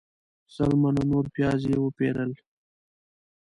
سل 0.53 0.71
منه 0.81 1.03
نور 1.11 1.25
پیاز 1.35 1.61
یې 1.69 1.77
وپیرل. 1.81 2.31